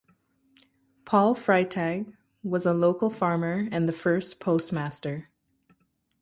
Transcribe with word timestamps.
Paul 1.05 1.35
Freitag 1.35 2.11
was 2.41 2.65
a 2.65 2.73
local 2.73 3.11
farmer 3.11 3.67
and 3.71 3.87
the 3.87 3.93
first 3.93 4.39
postmaster. 4.39 5.29